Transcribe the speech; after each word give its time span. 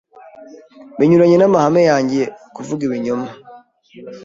Binyuranye 0.97 1.37
n'amahame 1.39 1.81
yanjye 1.89 2.21
kuvuga 2.55 2.81
ibinyoma. 2.87 3.29